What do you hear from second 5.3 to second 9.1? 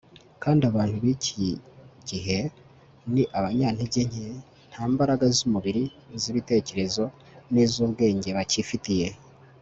z'umubiri, iz'ibitekerezo n'iz'ubwenge bakifitiye